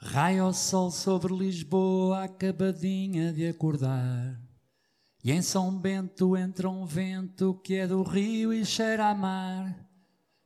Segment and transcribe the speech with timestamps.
[0.00, 4.40] Raio o sol sobre Lisboa, acabadinha de acordar.
[5.24, 9.76] E em São Bento entra um vento que é do rio e cheira a mar.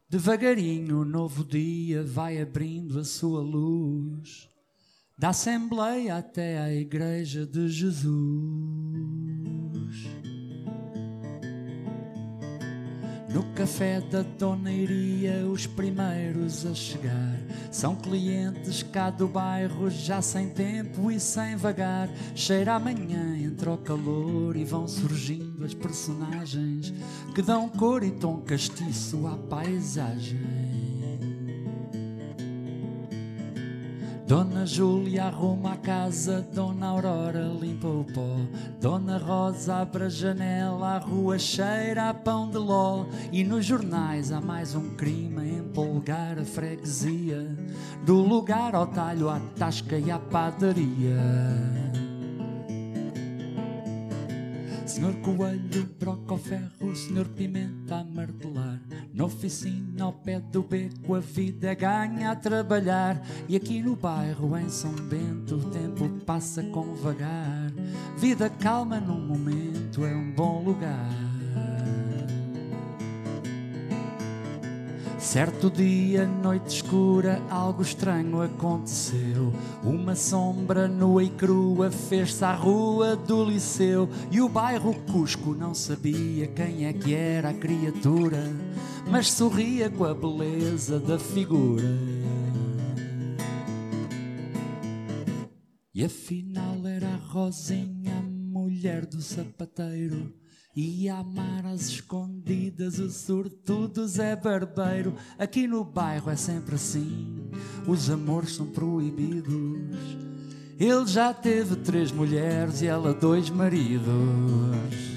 [0.08, 4.48] Devagarinho o novo dia vai abrindo a sua luz,
[5.18, 8.81] da Assembleia até à Igreja de Jesus.
[13.32, 17.40] No café da Doneiria, os primeiros a chegar
[17.70, 22.10] são clientes cá do bairro, já sem tempo e sem vagar.
[22.34, 26.92] Cheira amanhã, entra o calor e vão surgindo as personagens
[27.34, 30.71] que dão cor e tom castiço à paisagem.
[34.26, 38.36] Dona Júlia arruma a casa, Dona Aurora limpa o pó,
[38.80, 43.04] Dona Rosa abre a janela, a rua cheira a pão de ló.
[43.32, 47.46] E nos jornais há mais um crime a empolgar a freguesia,
[48.04, 52.01] do lugar ao talho à tasca e à padaria.
[55.02, 58.80] Senhor Coelho broca o ferro, Senhor Pimenta a martelar.
[59.12, 63.20] Na oficina ao pé do beco a vida é ganha a trabalhar.
[63.48, 67.72] E aqui no bairro em São Bento o tempo passa com vagar.
[68.16, 71.31] Vida calma num momento é um bom lugar.
[75.32, 79.50] Certo dia, noite escura, algo estranho aconteceu.
[79.82, 84.10] Uma sombra nua e crua fez-se à rua do liceu.
[84.30, 88.44] E o bairro Cusco não sabia quem é que era a criatura,
[89.10, 91.88] mas sorria com a beleza da figura.
[95.94, 100.41] E afinal era a Rosinha, a mulher do sapateiro
[100.74, 105.14] e amar às escondidas o sortudo Zé Barbeiro.
[105.38, 107.50] Aqui no bairro é sempre assim,
[107.86, 110.16] os amores são proibidos.
[110.78, 115.11] Ele já teve três mulheres e ela dois maridos.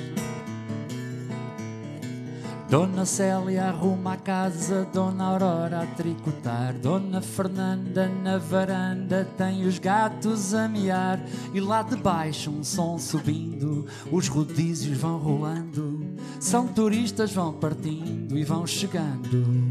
[2.76, 9.80] Dona Célia arruma a casa, Dona Aurora a tricotar, Dona Fernanda na varanda tem os
[9.80, 11.18] gatos a miar.
[11.54, 16.06] E lá de baixo um som subindo, os rodízios vão rolando,
[16.38, 19.65] são turistas vão partindo e vão chegando.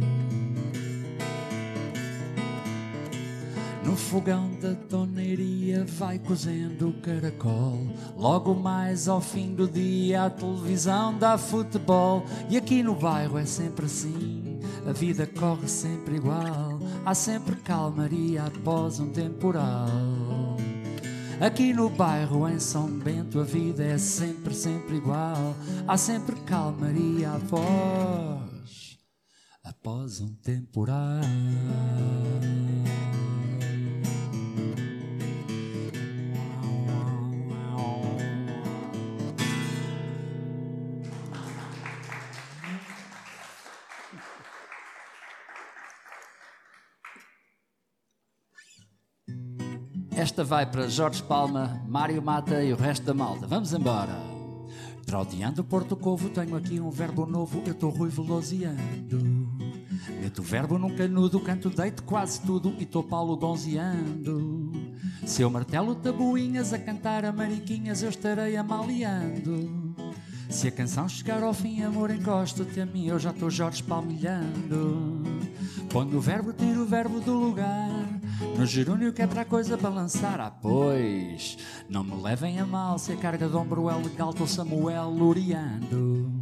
[3.95, 7.79] No fogão da toneiria vai cozendo o caracol.
[8.17, 12.25] Logo mais ao fim do dia a televisão dá futebol.
[12.51, 16.81] E aqui no bairro é sempre assim, a vida corre sempre igual.
[17.07, 19.87] Há sempre calmaria após um temporal.
[21.41, 25.55] Aqui no bairro em São Bento a vida é sempre, sempre igual.
[25.87, 28.99] Há sempre calmaria após,
[29.63, 31.21] após um temporal.
[50.17, 53.49] Esta vai para Jorge Palma, Mário Mata e o resto da malta.
[53.49, 54.17] Vamos embora.
[55.05, 59.49] Trauteando Porto Covo, tenho aqui um verbo novo, eu estou ruivo veloziando.
[60.21, 64.73] Meto o verbo num canudo, canto deito quase tudo e estou Paulo gonzeando.
[65.27, 69.95] Se eu martelo tabuinhas a cantar a mariquinhas, eu estarei amaliando.
[70.49, 75.23] Se a canção chegar ao fim, amor, encosta-te a mim, eu já estou Jorge palmilhando.
[75.91, 78.04] Ponho o verbo, tiro o verbo do lugar.
[78.57, 80.41] No gerúndio que é para a coisa balançar.
[80.41, 84.47] Ah, pois, não me levem a mal se a carga de ombro é legal, estou
[84.47, 86.33] Samuel loreando.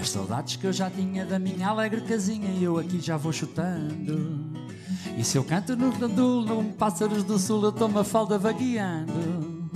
[0.00, 4.58] As saudades que eu já tinha da minha alegre casinha eu aqui já vou chutando.
[5.16, 9.70] E se eu canto no gandul, num Pássaros do Sul, eu estou uma falda vagueando.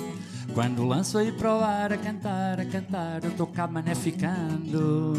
[0.54, 5.14] Quando lanço aí para o ar a cantar, a cantar, eu estou cá maneficando.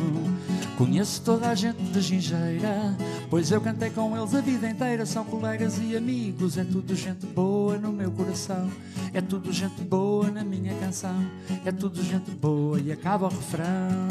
[0.78, 2.98] Conheço toda a gente de gingeira,
[3.30, 5.06] pois eu cantei com eles a vida inteira.
[5.06, 8.72] São colegas e amigos, é tudo gente boa no meu coração.
[9.14, 11.26] É tudo gente boa na minha canção.
[11.64, 14.08] É tudo gente boa e acaba o refrão.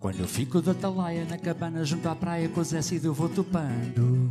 [0.00, 3.14] Quando eu fico da talaia na cabana junto à praia com o Zé Cid eu
[3.14, 4.30] vou topando.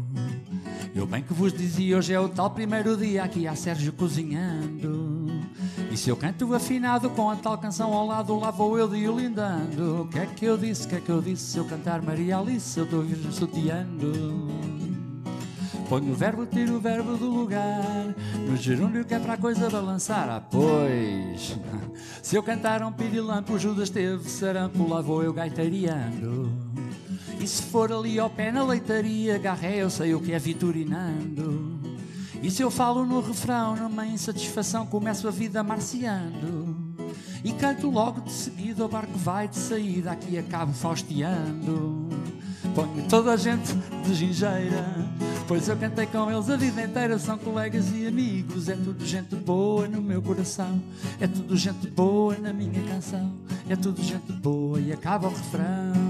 [0.96, 5.27] Eu bem que vos dizia, hoje é o tal primeiro dia aqui há Sérgio cozinhando.
[5.98, 10.04] E se eu canto afinado com a tal canção ao lado, lá vou eu violindando.
[10.04, 11.54] O que é que eu disse, o que é que eu disse?
[11.54, 14.48] Se eu cantar Maria Alice, eu estou virgem sutiando.
[15.90, 18.14] Ponho o verbo, tiro o verbo do lugar.
[18.48, 20.30] No gerúndio que é para a coisa balançar.
[20.30, 21.58] Ah, pois.
[22.22, 26.48] Se eu cantar um pirilampo, Judas teve sarampo, lá vou eu gaiteiriando.
[27.40, 30.38] E E se for ali ao pé na leitaria, garré, eu sei o que é
[30.38, 31.87] viturinando.
[32.42, 36.75] E se eu falo no refrão, numa insatisfação, começo a vida marciando.
[37.44, 42.10] E canto logo de seguida, o barco vai de saída, aqui acabo fausteando.
[42.75, 43.74] Ponho toda a gente
[44.06, 44.86] de gingeira,
[45.48, 47.18] pois eu cantei com eles a vida inteira.
[47.18, 50.81] São colegas e amigos, é tudo gente boa no meu coração,
[51.19, 53.33] é tudo gente boa na minha canção,
[53.69, 56.06] é tudo gente boa e acaba o refrão.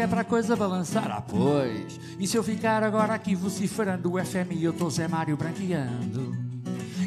[0.00, 1.10] Que é para a coisa balançar.
[1.10, 2.00] Ah, pois.
[2.18, 6.34] E se eu ficar agora aqui vociferando o FM e eu estou Zé Mário branqueando?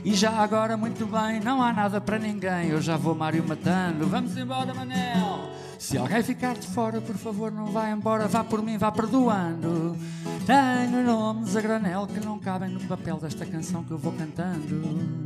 [0.06, 2.70] E já agora, muito bem, não há nada para ninguém.
[2.70, 4.06] Eu já vou Mário matando.
[4.06, 5.50] Vamos embora, Manel.
[5.80, 8.28] Se alguém ficar de fora, por favor, não vá embora.
[8.28, 9.98] Vá por mim, vá perdoando.
[10.46, 15.18] Tenho nomes a granel que não cabem no papel desta canção que eu vou cantando.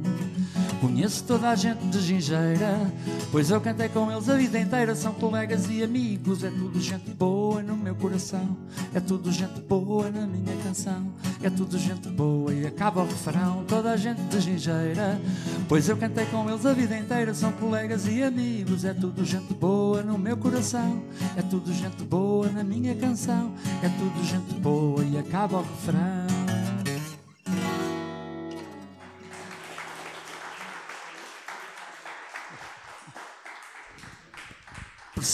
[0.80, 2.92] Conheço toda a gente de gingeira,
[3.32, 4.96] pois eu cantei com eles a vida inteira.
[4.96, 8.56] São colegas e amigos, é tudo gente boa no meu coração,
[8.94, 13.66] é tudo gente boa na minha canção, é tudo gente boa e acaba o refrão.
[13.68, 15.20] Toda a gente de gingeira,
[15.68, 17.34] pois eu cantei com eles a vida inteira.
[17.34, 21.02] São colegas e amigos, é tudo gente boa no meu coração,
[21.36, 23.52] é tudo gente boa na minha canção,
[23.82, 26.37] é tudo gente boa e acaba o refrão.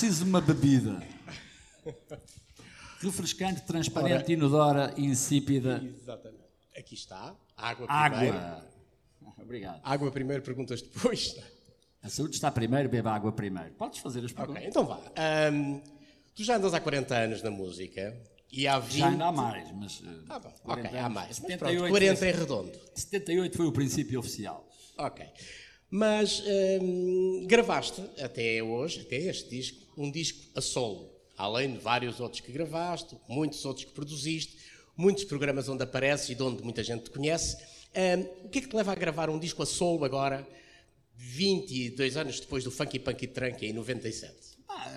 [0.04, 1.02] Preciso de uma bebida.
[3.00, 4.34] Refrescante, transparente, Ora.
[4.34, 5.82] inodora, insípida.
[5.82, 6.44] Exatamente.
[6.78, 7.34] Aqui está.
[7.56, 8.38] Água primeiro.
[8.38, 8.68] Água.
[9.42, 9.80] Obrigado.
[9.82, 11.38] Água primeiro, perguntas depois.
[12.02, 13.72] A saúde está primeiro, beba água primeiro.
[13.76, 14.64] Podes fazer as Ok, perguntas.
[14.66, 15.00] então vá.
[15.16, 15.80] Ahm,
[16.36, 18.14] tu já andas há 40 anos na música
[18.52, 18.98] e há 20...
[18.98, 20.04] Já ainda há mais, mas.
[20.06, 21.16] eh, Ah, bom, 40 ok, há anos.
[21.16, 21.28] mais.
[21.30, 22.72] Mas 78, pronto, 40 foi, é redondo.
[22.94, 24.68] 78 foi o princípio oficial.
[24.98, 25.26] Ok.
[25.95, 31.13] Mas ahm, gravaste até hoje, até este disco, um disco a solo.
[31.38, 34.57] Além de vários outros que gravaste, muitos outros que produziste,
[34.98, 37.56] muitos programas onde apareces e de onde muita gente te conhece.
[37.94, 40.48] Ahm, o que é que te leva a gravar um disco a solo agora,
[41.16, 44.53] 22 anos depois do Funky Punky Trunk em 97?
[44.75, 44.90] Ah,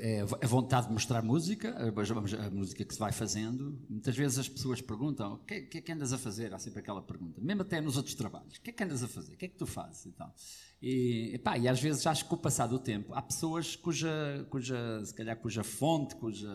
[0.00, 3.78] eh, é a vontade de mostrar música, a, a música que se vai fazendo.
[3.88, 6.52] Muitas vezes as pessoas perguntam: o que, é- que é andas a fazer?
[6.52, 9.08] Há sempre aquela pergunta, mesmo até nos outros trabalhos: o que é que andas a
[9.08, 9.32] fazer?
[9.34, 10.06] O que é que tu fazes?
[10.06, 13.76] E, e, epá, e às vezes acho que com o passar do tempo há pessoas
[13.76, 16.50] cuja, cuja se calhar, cuja fonte, cuja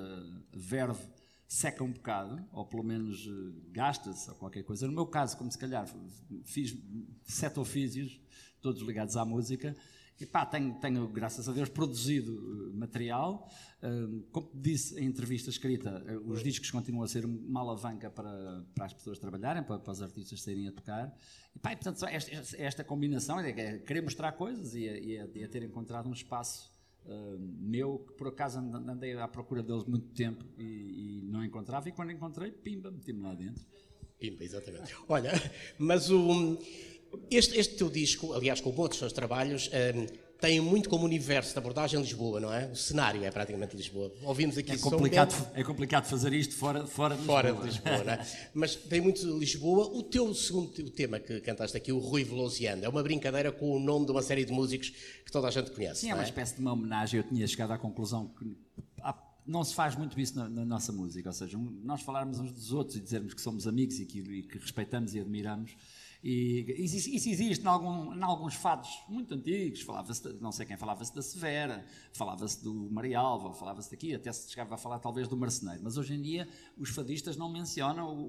[0.53, 1.01] verve
[1.47, 4.85] seca um bocado, ou pelo menos eh, gasta-se, ou qualquer coisa.
[4.85, 5.87] No meu caso, como se calhar
[6.43, 6.77] fiz
[7.23, 8.19] sete ofícios,
[8.61, 9.75] todos ligados à música,
[10.19, 12.31] e pá, tenho, tenho, graças a Deus, produzido
[12.73, 13.47] eh, material.
[14.31, 18.85] Como disse em entrevista escrita, eh, os discos continuam a ser uma alavanca para, para
[18.85, 21.15] as pessoas trabalharem, para, para os artistas saírem a tocar.
[21.55, 25.47] E, pá, e, portanto, esta, esta- combinação é, é querer mostrar coisas e, é- é-
[25.47, 26.75] ter encontrado um espaço
[27.09, 31.41] Uh, meu, que por acaso and- andei à procura deles muito tempo e, e não
[31.41, 33.65] encontrava, e quando encontrei, pimba, meti-me lá dentro.
[34.19, 34.93] Pimba, exatamente.
[35.07, 35.31] Olha,
[35.79, 36.57] mas o,
[37.31, 40.05] este, este teu disco, aliás, como outros teus trabalhos, hum,
[40.39, 42.67] tem muito como universo de abordagem Lisboa, não é?
[42.67, 44.13] O cenário é praticamente Lisboa.
[44.21, 47.67] Ouvimos aqui É complicado, Bento, é complicado fazer isto fora, fora de fora Lisboa.
[47.67, 48.27] de Lisboa, não é?
[48.53, 49.87] Mas tem muito Lisboa.
[49.87, 53.71] O teu segundo o tema que cantaste aqui, o Rui Velociano, é uma brincadeira com
[53.71, 54.89] o nome de uma série de músicos
[55.25, 56.01] que toda a gente conhece.
[56.01, 57.19] Sim, é não uma espécie de uma homenagem.
[57.19, 58.55] Eu tinha chegado à conclusão que
[59.45, 61.29] não se faz muito isso na, na nossa música.
[61.29, 64.19] Ou seja, um- nós falarmos uns dos outros e dizermos que somos amigos e que,
[64.19, 65.71] e que respeitamos e admiramos.
[66.29, 69.79] E isso, isso existe em, algum, em alguns fados muito antigos.
[69.81, 74.49] Falava-se, de- não sei quem, falava-se da Severa, falava-se do Marialva, falava-se daqui, até se
[74.49, 75.79] chegava a falar talvez do Marceneiro.
[75.81, 76.45] Mas hoje em dia
[76.77, 78.25] os fadistas não mencionam o,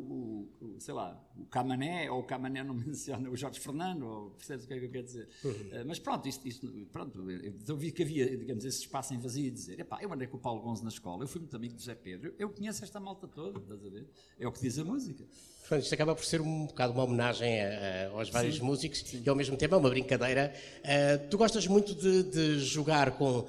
[0.60, 4.30] o- o- sei lá, o Camané, ou o Camané não menciona o Jorge Fernando, ou
[4.30, 5.28] percebes o que é que eu quero dizer?
[5.72, 9.46] Eh, mas pronto, isto, isto- pronto, eu vi que havia, digamos, esse espaço em vazio
[9.46, 11.74] e dizer, epá, eu andei com o Paulo Gonzo na escola, eu fui muito amigo
[11.74, 14.08] do José Pedro, eu conheço esta malta toda, estás a ver?
[14.38, 15.26] É o que diz a música.
[15.68, 19.28] Portanto, isto acaba por ser um bocado uma homenagem a- a- aos vários músicos e
[19.28, 20.54] ao mesmo tempo é uma brincadeira.
[20.82, 23.46] Ah, tu gostas muito de, de jogar com,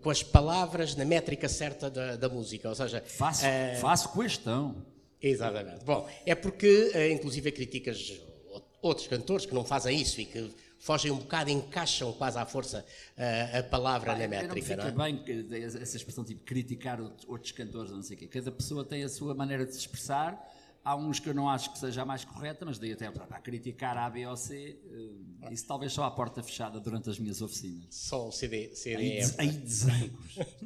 [0.00, 4.82] com as palavras na métrica certa da, da música, ou seja, Faço, ah, faço questão.
[5.20, 5.84] Exatamente.
[5.84, 8.18] Bom, é porque, eh, inclusive, criticas
[8.80, 12.86] outros cantores que não fazem isso e que fogem um bocado, encaixam quase à força
[13.16, 15.12] eh, a palavra na Eu não métrica, fica não é?
[15.12, 18.26] bem essa expressão tipo criticar outros, outros cantores, não sei o quê.
[18.28, 20.40] Cada pessoa tem a sua maneira de se expressar.
[20.88, 23.38] Há uns que eu não acho que seja a mais correta, mas daí até para
[23.40, 27.42] criticar a B ou C, uh, isso talvez só à porta fechada durante as minhas
[27.42, 27.84] oficinas.
[27.90, 30.12] Só o CD, CD aí, aí desenhos.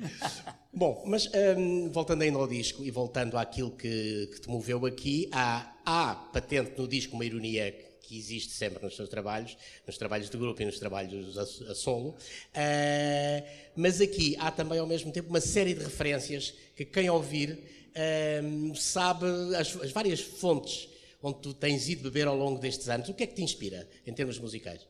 [0.72, 5.28] Bom, mas um, voltando ainda ao disco e voltando àquilo que, que te moveu aqui,
[5.32, 10.30] há, há patente no disco uma ironia que existe sempre nos seus trabalhos, nos trabalhos
[10.30, 15.10] de grupo e nos trabalhos a, a solo, uh, mas aqui há também ao mesmo
[15.10, 20.88] tempo uma série de referências que quem ouvir uh, sabe as, as, várias fontes
[21.22, 23.08] onde tu tens ido beber ao longo destes anos.
[23.08, 24.86] O que é que te inspira em termos musicais?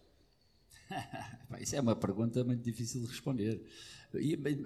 [1.61, 3.63] Isso é uma pergunta muito difícil de responder.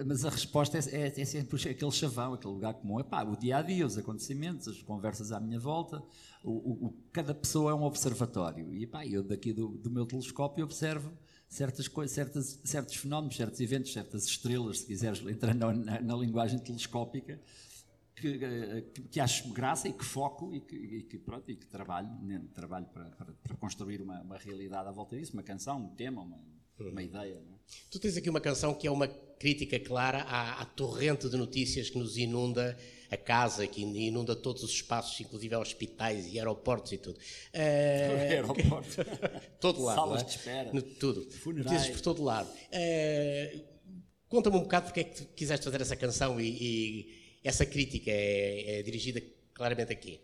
[0.06, 3.00] mas a resposta é, é, é, sempre aquele chavão, aquele lugar comum.
[3.00, 6.02] É pá, o dia a dia, os acontecimentos, as conversas à minha volta.
[6.44, 8.72] O, o, cada pessoa é um observatório.
[8.72, 11.12] E pá, eu daqui do, do meu telescópio observo
[11.48, 16.16] certas coisas, certas, certos fenómenos, certos eventos, certas estrelas, se quiseres entrar na, na, na
[16.16, 17.40] linguagem telescópica
[18.16, 21.54] que, eh, que, que, acho graça e que foco e que, e que pronto, e
[21.54, 25.42] que trabalho, né, trabalho para, para, para construir uma, uma, realidade à volta disso, uma
[25.42, 26.40] canção, um tema, uma,
[26.80, 27.35] uma ideia.
[27.35, 27.56] É?
[27.90, 31.90] Tu tens aqui uma canção que é uma crítica clara à, à, torrente de notícias
[31.90, 32.76] que nos inunda
[33.11, 37.18] a casa, que inunda todos os espaços, inclusive hospitais e aeroportos e tudo.
[37.54, 38.96] Uh, Aeroporto.
[39.61, 39.96] todo lado.
[39.96, 40.25] Salas é?
[40.25, 40.73] de espera.
[40.73, 41.30] No, tudo.
[41.30, 41.73] Funerais.
[41.73, 42.49] Notícias por todo lado.
[42.49, 43.76] Uh,
[44.28, 48.80] Conta-me um bocado porque é que quiseste fazer essa canção e, e essa crítica é,
[48.80, 49.22] é dirigida
[49.54, 50.20] claramente aqui?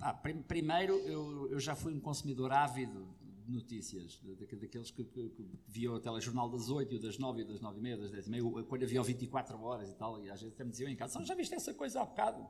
[0.00, 3.06] Ah, primeiro, eu, eu, já fui um consumidor ávido
[3.44, 4.18] de notícias,
[4.60, 7.96] daqueles que, que, que via o telejornal das 8, das 9, das 9 e meia,
[7.98, 10.70] das 10 e meia, quando havia 24 horas e tal, e às vezes até me
[10.70, 12.46] diziam em casa, já viste essa coisa há bocado?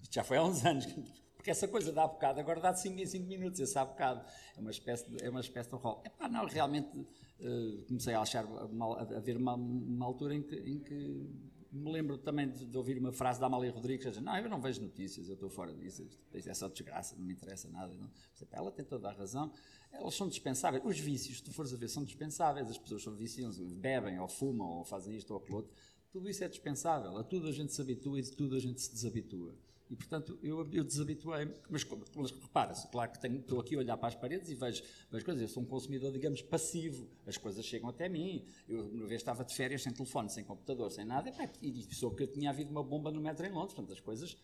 [0.00, 0.86] Isto já foi há uns anos,
[1.34, 4.24] porque essa coisa dá bocado, agora dá de 5 em 5 minutos, esse há bocado.
[4.56, 6.02] É uma espécie de, é uma espécie de rol.
[6.04, 10.54] Epá, não, realmente uh, comecei a achar, mal, a haver uma, uma altura em que,
[10.54, 14.36] em que me lembro também de, de, ouvir uma frase da Amália Rodrigues, dizer, não,
[14.36, 17.94] eu não vejo notícias, eu estou fora disso, é só desgraça, não me interessa nada.
[17.94, 18.10] Não.
[18.50, 19.50] Ela tem toda a razão,
[19.90, 20.84] elas são dispensáveis.
[20.84, 24.28] Os vícios, se tu fores a ver, são dispensáveis, as pessoas são viciosas, bebem, ou
[24.28, 25.72] fumam, ou fazem isto ou aquilo outro,
[26.12, 28.78] tudo isso é dispensável, a tudo a gente se habitua e de tudo a gente
[28.80, 29.54] se deshabitua.
[29.92, 31.52] E, portanto, eu, eu desabituei-me.
[31.68, 34.82] Mas, mas repara-se, claro que tenho, estou aqui a olhar para as paredes e vejo,
[35.10, 35.42] vejo coisas.
[35.42, 37.06] Eu sou um consumidor, digamos, passivo.
[37.26, 38.42] As coisas chegam até mim.
[38.66, 41.30] Eu, uma vez, estava de férias, sem telefone, sem computador, sem nada,
[41.60, 43.74] e, e soube que tinha havido uma bomba no metro em Londres.
[43.74, 44.34] Portanto, as coisas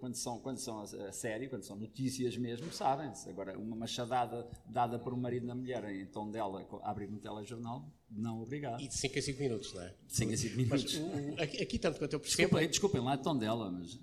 [0.00, 3.28] quando são, quando são a, sério, quando são notícias mesmo, sabem-se.
[3.28, 7.90] Agora, uma machadada dada por um marido na mulher em tom dela, abrir um telejornal,
[8.10, 8.82] não obrigado.
[8.82, 9.94] E de 5 a 5 minutos, não é?
[10.06, 10.98] De 5 a 5 minutos.
[10.98, 12.42] Mas, o, aqui, aqui, tanto quanto eu percebo...
[12.42, 13.98] Desculpem, desculpem lá, é tom dela, mas...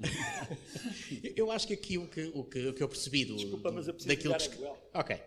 [1.35, 3.35] eu acho que aqui o que, o que, o que eu percebi do...
[3.35, 4.88] Desculpa, mas eu preciso daquilo que...
[4.93, 5.21] Ok.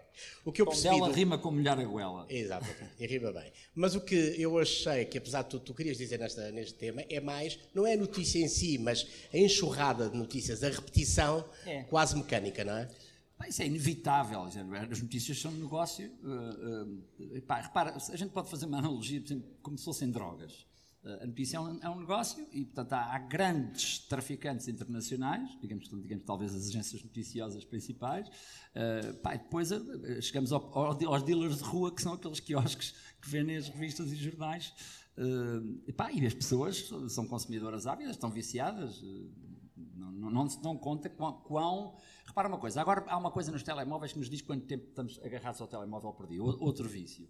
[0.44, 0.94] O que eu percebi...
[0.94, 1.14] dela do...
[1.14, 2.26] rima com mulher aguela.
[2.28, 2.66] Exato,
[2.98, 3.52] e rima bem.
[3.74, 7.02] Mas o que eu achei que, apesar de tu, tu querias dizer nesta, neste tema,
[7.08, 11.44] é mais, não é a notícia em si, mas a enxurrada de notícias, a repetição
[11.64, 11.84] é.
[11.84, 12.88] quase mecânica, não é?
[13.48, 14.42] Isso é inevitável.
[14.42, 16.10] As notícias são um negócio.
[16.22, 20.10] Uh, uh, pá, repara, a gente pode fazer uma analogia, por exemplo, como se fossem
[20.10, 20.64] drogas.
[21.04, 25.50] Uh, a notícia é um, é um, negócio e, portanto, há, há, grandes traficantes internacionais,
[25.60, 28.28] digamos, digamos talvez as agências noticiosas principais.
[29.22, 29.68] Pá, depois
[30.20, 34.10] chegamos ao, ao, aos dealers de rua, que são aqueles quiosques que vendem as revistas
[34.12, 34.72] e jornais.
[35.86, 39.02] E, pá, e as pessoas são consumidoras ávidas, estão viciadas.
[39.76, 41.96] Não, não se dão conta quão, quão
[42.32, 45.20] Repara uma coisa, agora há uma coisa nos telemóveis que nos diz quanto tempo estamos
[45.22, 47.28] agarrados ao telemóvel por dia, outro vício.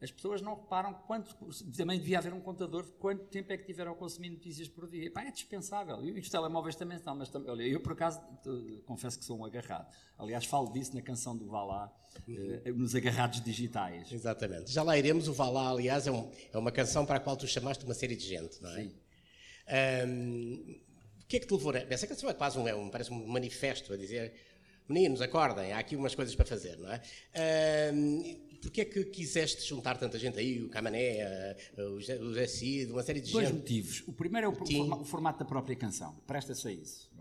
[0.00, 1.34] As pessoas não reparam quanto,
[1.76, 4.88] também devia haver um contador de quanto tempo é que tiveram a consumir notícias por
[4.88, 5.10] dia.
[5.10, 6.04] Pá, é dispensável.
[6.04, 8.20] E os telemóveis também estão, mas olha, eu por acaso
[8.84, 9.90] confesso que sou um agarrado.
[10.18, 11.90] Aliás, falo disso na canção do Valá,
[12.28, 14.12] eh, nos agarrados digitais.
[14.12, 14.70] Exatamente.
[14.70, 15.26] Já lá iremos.
[15.28, 18.16] O Valá, aliás, é, um, é, uma canção para a qual tu chamaste uma série
[18.16, 18.82] de gente, não é?
[18.82, 18.94] Sim.
[20.06, 20.80] Um,
[21.22, 21.78] o que é que te levou a...
[21.78, 24.34] Essa canção é quase um, é um, parece um manifesto a dizer
[24.88, 27.00] meninos, acordem, há aqui umas coisas para fazer, não é?
[27.94, 33.02] Um, Porquê é que quiseste juntar tanta gente aí, o Camané, o José Cid, uma
[33.02, 33.56] série de Dois gente?
[33.56, 34.04] Dois motivos.
[34.06, 36.14] O primeiro é o, forma, o, formato da própria canção.
[36.26, 37.12] Presta-se a isso.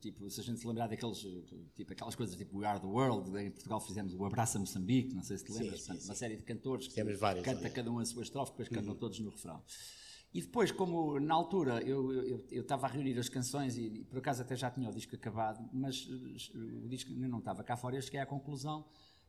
[0.00, 1.18] Tipo, se a gente se lembrar daqueles,
[1.74, 5.22] tipo, aquelas coisas tipo We Are the World, em Portugal fizemos o Abraça Moçambique, não
[5.22, 6.08] sei se te lembras, sim, sim, sim.
[6.08, 8.92] uma série de cantores que Temos vários, canta cada um a sua estrofe, depois cantam
[8.92, 8.98] uhum.
[8.98, 9.62] todos no refrão.
[10.32, 14.54] E depois, como na altura eu, estava a reunir as canções e, por acaso até
[14.54, 18.20] já tinha o disco acabado, mas eh, o disco não estava cá fora, eu cheguei
[18.20, 18.84] à conclusão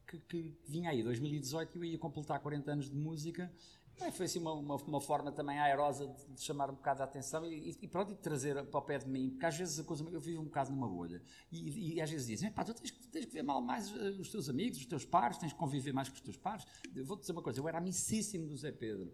[0.07, 3.51] que, que vinha aí 2018 e eu ia completar 40 anos de música.
[3.99, 7.05] E foi assim uma, uma, uma, forma também aerosa de, de, chamar um bocado a
[7.05, 9.83] atenção e, e, pronto, de trazer para o pé de mim, porque às vezes a
[9.83, 11.19] coisa, eu vivo um bocado numa bolha
[11.51, 14.29] e, e às vezes dizem, pá, tu tens, tens, que ver mal mais eh, os
[14.29, 16.63] teus amigos, os teus pares, tens que conviver mais com os teus pares.
[17.05, 19.11] Vou-te dizer uma coisa, eu era amicíssimo do Zé Pedro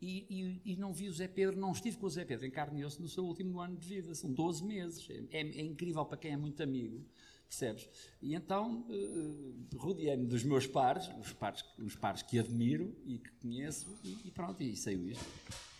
[0.00, 2.50] e, e, e, não vi o Zé Pedro, não estive com o Zé Pedro em
[2.50, 5.08] carne e osso no seu último ano de vida, são 12 meses.
[5.08, 7.02] É, é, é incrível para quem é muito amigo,
[7.48, 7.88] percebes?
[8.20, 13.30] E então uh, rodeei-me dos meus pares, os pares, os pares que admiro e que
[13.40, 15.24] conheço, e, e pronto, e saiu isto.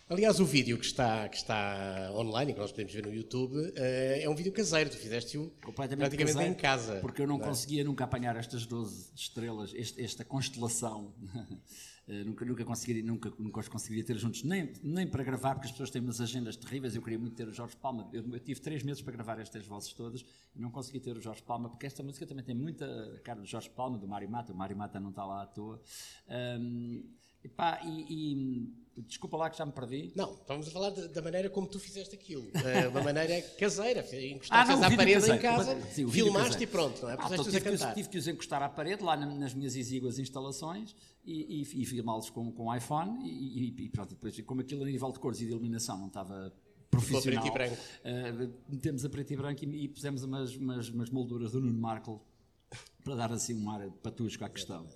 [0.09, 3.71] Aliás, o vídeo que está, que está online, que nós podemos ver no YouTube, uh,
[3.75, 4.89] é um vídeo caseiro.
[4.89, 6.99] Tu fizeste-o praticamente caseiro, em casa.
[7.01, 7.47] Porque eu não, não é?
[7.49, 11.13] conseguia nunca apanhar estas 12 estrelas, este, esta constelação.
[12.07, 15.67] Uh, nunca, nunca, conseguiria, nunca, nunca os conseguiria ter juntos, nem, nem para gravar, porque
[15.67, 16.95] as pessoas têm umas agendas terríveis.
[16.95, 18.09] Eu queria muito ter o Jorge Palma.
[18.13, 21.21] Eu, eu tive três meses para gravar estas vozes todas e não consegui ter o
[21.21, 24.53] Jorge Palma, porque esta música também tem muita cara do Jorge Palma, do Mário Mata.
[24.53, 25.81] O Mário Mata não está lá à toa.
[26.59, 27.03] Um,
[27.43, 28.05] Epá, e,
[28.97, 30.11] e, desculpa lá que já me perdi.
[30.15, 32.43] Não, estamos a falar de, da maneira como tu fizeste aquilo.
[32.47, 34.01] Uh, uma maneira caseira.
[34.01, 35.35] Encostaste ah, à parede caseiro.
[35.35, 37.13] em casa, Sim, filmaste e pronto, não é?
[37.17, 40.95] Ah, então tive, que, tive que os encostar à parede lá nas minhas exíguas instalações
[41.27, 45.11] e, e, e filmá-los com, com iPhone e, e, pronto, depois, como aquilo a nível
[45.11, 46.53] de cores e de iluminação não estava
[46.89, 47.43] profissional.
[47.43, 47.75] Preto e branco.
[47.75, 51.79] Uh, metemos a preto e branco e, e pusemos umas, umas, umas molduras do Nuno
[51.79, 52.19] Markle
[53.03, 54.87] para dar assim um ar patusco à questão.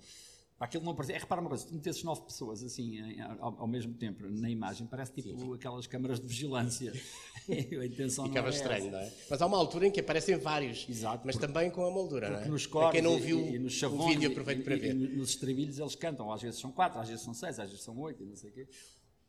[0.62, 1.16] Aquilo não parecia.
[1.16, 4.86] É, repara uma coisa, se metesses nove pessoas assim ao, ao, mesmo tempo na imagem,
[4.86, 6.92] parece tipo sim, aquelas câmaras de vigilância.
[7.50, 8.90] a intenção Ficava não é estranho, essa.
[8.90, 9.12] não é?
[9.28, 12.30] Mas há uma altura em que aparecem vários, Exato, mas porque, também com a moldura,
[12.30, 12.44] não é?
[12.46, 14.94] Nos cortes quem não viu e, e nos chavões, o vídeo, aproveito para ver.
[14.94, 17.84] E, nos estribilhos eles cantam, às vezes são quatro, às vezes são seis, às vezes
[17.84, 18.68] são oito, e não sei o quê.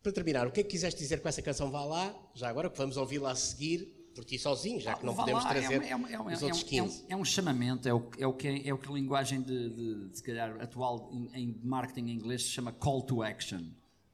[0.04, 2.16] Para terminar, o que é que quiseste dizer com essa canção Vá Lá?
[2.36, 5.50] Já agora que vamos ouvi-la a seguir por ti sozinho, já que não podemos lá,
[5.50, 7.06] trazer é, é, é, os outros 15.
[7.10, 10.10] É um, chamamento, é o, é o, que, é o que a linguagem de, de,
[10.10, 13.62] de se calhar, atual em, em, marketing em inglês se chama call to action.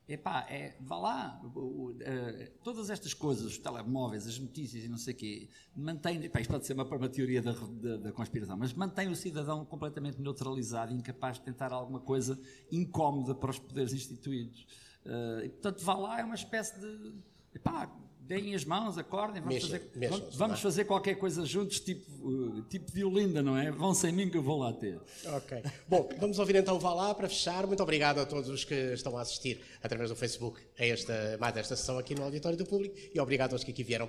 [0.07, 5.13] Epá, é, vá lá, uh, todas estas coisas, os telemóveis, as notícias e não sei
[5.13, 8.73] o quê, mantém, epá, isto pode ser uma, uma teoria da, da, da, conspiração, mas
[8.73, 12.39] mantém o cidadão completamente neutralizado, incapaz de tentar alguma coisa
[12.71, 14.65] incómoda para os poderes instituídos.
[15.05, 17.13] Uh, e, portanto, vá lá, é uma espécie de,
[17.53, 17.95] epá,
[18.29, 22.91] deem as mãos, acordem, vamos, fazer, vamos, vamos fazer qualquer coisa juntos, tipo, uh, tipo
[22.91, 23.71] violinda, não é?
[23.71, 25.01] Vão sem mim que eu vou lá ter.
[25.25, 25.63] Ok.
[25.87, 27.65] Bom, vamos ouvir então Vá lá para fechar.
[27.65, 31.57] Muito obrigado a todos os que estão a assistir através do Facebook a esta, mais
[31.57, 34.07] esta sessão aqui no Auditório do Público e obrigado aos que aqui vieram.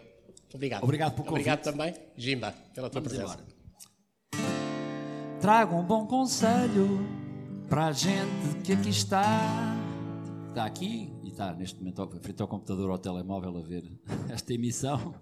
[0.52, 0.84] Obrigado.
[0.84, 3.42] Obrigado por Obrigado também, Jimba, pela tua vamos presença.
[4.34, 5.40] Embora.
[5.40, 7.00] Trago um bom conselho
[7.70, 9.74] para a gente que aqui está.
[10.50, 13.90] Está aqui está neste momento frente ao computador ou ao telemóvel a ver
[14.28, 15.14] esta emissão,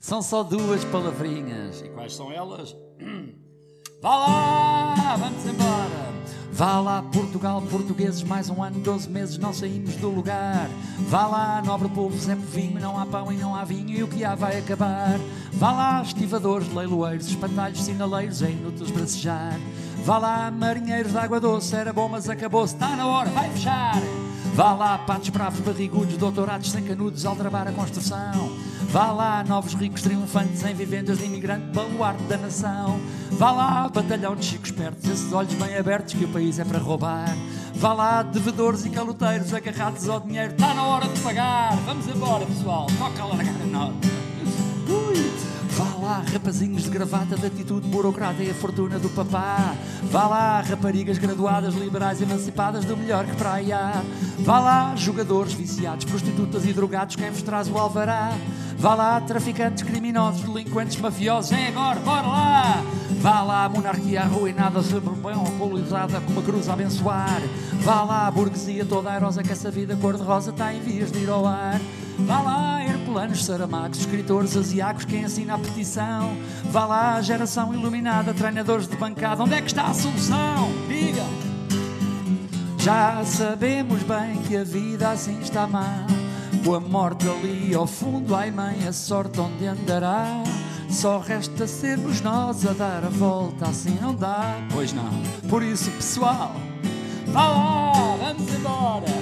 [0.00, 1.80] são só duas palavrinhas.
[1.80, 2.76] E quais são elas?
[4.02, 6.14] Vá lá, vamos embora.
[6.52, 10.68] Vá lá, Portugal, portugueses, mais um ano, 12 meses, não saímos do lugar.
[11.08, 14.08] Vá lá, nobre povo, sempre vinho, não há pão e não há vinho, e o
[14.08, 15.18] que há vai acabar.
[15.54, 19.58] Vá lá, estivadores, leiloeiros, espantalhos, sinaleiros, é inútil bracejar.
[20.04, 24.00] Vá lá, marinheiros de água doce, era bom, mas acabou-se, está na hora, vai fechar.
[24.54, 28.56] Vá lá, patos bravos, barrigudos, doutorados sem canudos, aldrabar a construção.
[28.82, 33.00] Vá lá, novos ricos triunfantes em vivendas de imigrante, baluarte da nação.
[33.32, 36.78] Vá lá, batalhão de chicos pertos, esses olhos bem abertos que o país é para
[36.78, 37.36] roubar.
[37.74, 41.74] Vá lá, devedores e caloteiros agarrados ao dinheiro, está na hora de pagar.
[41.84, 44.13] Vamos embora, pessoal, toca a largar a nota.
[46.04, 49.74] Lá, rapazinhos de gravata, de atitude burocrata e a fortuna do papá.
[50.02, 54.04] Vá lá, raparigas graduadas, liberais emancipadas, do melhor que praia.
[54.40, 58.32] Vá lá, jogadores viciados, prostitutas e drogados, quem vos traz o alvará.
[58.76, 62.82] Vá lá, traficantes, criminosos, delinquentes, mafiosos, é agora, bora lá!
[63.22, 67.40] Vá lá, monarquia arruinada, alcoolizada, com uma cruz a abençoar.
[67.80, 71.46] Vá lá, burguesia toda airosa, que essa vida cor-de-rosa está em vias de ir ao
[71.46, 71.80] ar.
[72.18, 72.83] Vá lá,
[73.14, 76.36] herculanos, saramacos, escritores asiáticos, quem assina a petição.
[76.64, 80.70] Vá lá, geração iluminada, treinadores de bancada, onde é que está a solução?
[80.88, 81.26] Digam!
[82.78, 86.06] Já sabemos bem que a vida assim está má.
[86.64, 90.42] Com a morte ali ao fundo, ai mãe, a sorte onde andará.
[90.90, 94.56] Só resta sermos nós a dar a volta, assim não dá.
[94.72, 95.22] Pois não.
[95.48, 96.52] Por isso, pessoal,
[97.26, 99.13] vá lá, vamos embora.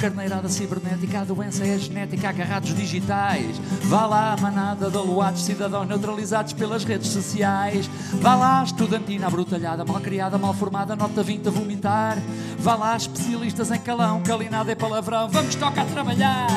[0.00, 3.58] Carneirada cibernética, a doença é genética, agarrados digitais.
[3.82, 7.86] Vá lá, manada de aluados, cidadãos neutralizados pelas redes sociais.
[8.14, 12.18] Vá lá, estudantina abrutalhada, mal criada, mal formada, nota 20 a vomitar.
[12.58, 16.48] Vá lá, especialistas em calão, calinada e palavrão, vamos tocar a trabalhar.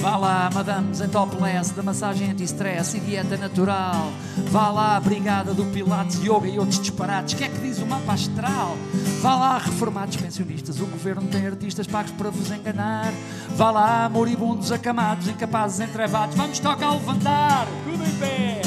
[0.00, 4.12] Vá lá, madames em topless, da massagem anti-stress e dieta natural.
[4.50, 7.34] Vá lá, brigada do Pilates, yoga e outros disparates.
[7.34, 8.76] O que é que diz o mapa astral?
[9.20, 13.12] Vá lá, reformados pensionistas, o governo tem artistas pagos para vos enganar.
[13.56, 16.36] Vá lá, moribundos acamados, incapazes entrevados.
[16.36, 18.62] Vamos tocar levantar, tudo em pé.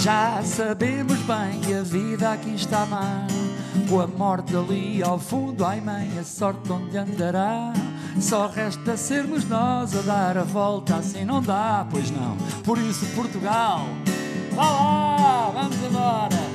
[0.00, 3.26] Já sabemos bem que a vida aqui está má.
[3.88, 7.72] Com a morte ali ao fundo, ai mãe, a sorte onde andará.
[8.20, 12.36] Só resta sermos nós a dar a volta, assim não dá, pois não.
[12.64, 13.86] Por isso, Portugal,
[14.54, 16.47] vá lá, vamos embora.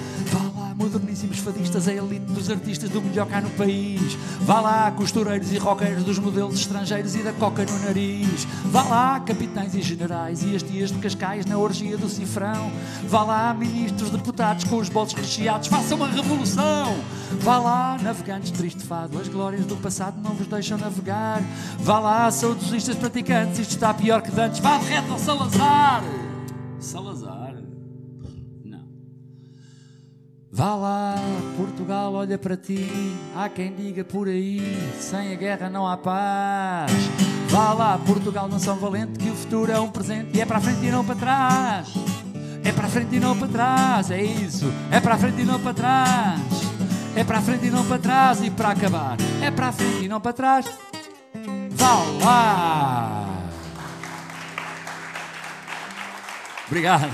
[0.84, 4.18] Moderníssimos fadistas, a elite dos artistas do melhor cá no país.
[4.42, 8.46] Vá lá, costureiros e roqueiros dos modelos estrangeiros e da coca no nariz.
[8.66, 12.70] Vá lá, capitães e generais e as tias de Cascais na orgia do cifrão.
[13.08, 16.94] Vá lá, ministros, deputados com os bolsos recheados, façam uma revolução.
[17.40, 21.42] Vá lá, navegantes triste fado, as glórias do passado não vos deixam navegar.
[21.80, 24.60] Vá lá, saudosistas praticantes, isto está pior que dantes.
[24.60, 26.04] Vá de reto ao Salazar.
[26.78, 27.53] Salazar?
[30.56, 31.16] Vá lá,
[31.58, 32.88] Portugal olha para ti.
[33.36, 34.62] Há quem diga por aí:
[35.00, 36.92] sem a guerra não há paz.
[37.50, 40.60] Vá lá, Portugal, não são valente, que o futuro é um presente e é para
[40.60, 41.88] a frente e não para trás.
[42.64, 44.72] É para a frente e não para trás, é isso.
[44.92, 46.40] É para a frente e não para trás.
[47.16, 49.18] É para a frente e não para trás e para acabar.
[49.42, 50.68] É para a frente e não para trás.
[51.72, 53.28] Vá lá!
[56.68, 57.10] Obrigado.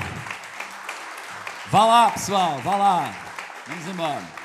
[1.71, 3.28] Vá lá, pessoal, vá lá.
[3.69, 4.38] Vamos embora.